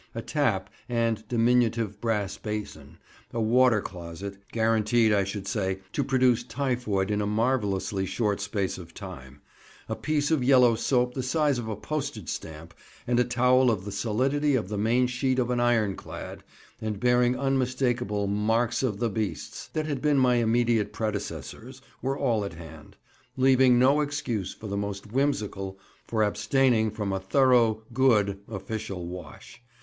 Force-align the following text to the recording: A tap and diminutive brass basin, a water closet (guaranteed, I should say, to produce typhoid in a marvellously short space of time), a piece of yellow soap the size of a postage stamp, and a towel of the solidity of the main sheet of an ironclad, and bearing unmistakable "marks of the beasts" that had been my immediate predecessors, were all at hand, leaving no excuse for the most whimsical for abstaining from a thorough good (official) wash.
A 0.15 0.21
tap 0.23 0.71
and 0.89 1.27
diminutive 1.27 2.01
brass 2.01 2.35
basin, 2.35 2.97
a 3.31 3.39
water 3.39 3.81
closet 3.81 4.39
(guaranteed, 4.51 5.13
I 5.13 5.23
should 5.23 5.47
say, 5.47 5.81
to 5.93 6.03
produce 6.03 6.43
typhoid 6.43 7.11
in 7.11 7.21
a 7.21 7.27
marvellously 7.27 8.07
short 8.07 8.41
space 8.41 8.79
of 8.79 8.95
time), 8.95 9.41
a 9.87 9.95
piece 9.95 10.31
of 10.31 10.43
yellow 10.43 10.73
soap 10.73 11.13
the 11.13 11.21
size 11.21 11.59
of 11.59 11.67
a 11.67 11.75
postage 11.75 12.29
stamp, 12.29 12.73
and 13.05 13.19
a 13.19 13.23
towel 13.23 13.69
of 13.69 13.85
the 13.85 13.91
solidity 13.91 14.55
of 14.55 14.69
the 14.69 14.77
main 14.79 15.05
sheet 15.05 15.37
of 15.37 15.51
an 15.51 15.59
ironclad, 15.59 16.43
and 16.81 16.99
bearing 16.99 17.37
unmistakable 17.37 18.25
"marks 18.25 18.81
of 18.81 18.97
the 18.97 19.07
beasts" 19.07 19.67
that 19.73 19.85
had 19.85 20.01
been 20.01 20.17
my 20.17 20.37
immediate 20.37 20.91
predecessors, 20.93 21.79
were 22.01 22.17
all 22.17 22.43
at 22.43 22.53
hand, 22.53 22.97
leaving 23.37 23.77
no 23.77 24.01
excuse 24.01 24.51
for 24.51 24.65
the 24.65 24.75
most 24.75 25.11
whimsical 25.11 25.77
for 26.07 26.23
abstaining 26.23 26.89
from 26.89 27.13
a 27.13 27.19
thorough 27.19 27.83
good 27.93 28.39
(official) 28.49 29.05
wash. 29.05 29.61